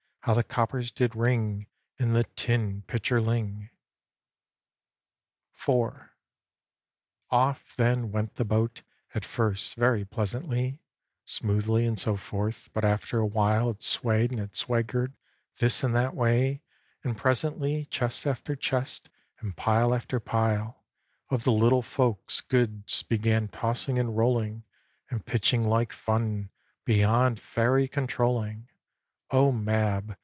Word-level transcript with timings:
How 0.25 0.35
the 0.35 0.43
coppers 0.43 0.91
did 0.91 1.15
ring 1.15 1.65
In 1.97 2.13
the 2.13 2.25
tin 2.35 2.83
pitcherling! 2.87 3.71
IV 5.55 6.11
Off, 7.31 7.75
then, 7.75 8.11
went 8.11 8.35
the 8.35 8.45
boat, 8.45 8.83
at 9.15 9.25
first 9.25 9.73
very 9.77 10.05
pleasantly, 10.05 10.79
Smoothly, 11.25 11.87
and 11.87 11.97
so 11.97 12.17
forth; 12.17 12.69
but 12.71 12.85
after 12.85 13.17
a 13.17 13.25
while 13.25 13.67
It 13.71 13.81
swayed 13.81 14.29
and 14.29 14.39
it 14.39 14.55
swagged 14.55 15.11
this 15.57 15.83
and 15.83 15.95
that 15.95 16.13
way, 16.13 16.61
and 17.03 17.17
presently 17.17 17.85
Chest 17.85 18.27
after 18.27 18.55
chest, 18.55 19.09
and 19.39 19.57
pile 19.57 19.91
after 19.91 20.19
pile, 20.19 20.85
Of 21.31 21.45
the 21.45 21.51
Little 21.51 21.81
Folks' 21.81 22.41
goods 22.41 23.01
began 23.01 23.47
tossing 23.47 23.97
and 23.97 24.15
rolling, 24.15 24.65
And 25.09 25.25
pitching 25.25 25.67
like 25.67 25.91
fun, 25.91 26.51
beyond 26.85 27.39
Fairy 27.39 27.87
controlling! 27.87 28.67
O 29.33 29.49
Mab! 29.49 30.17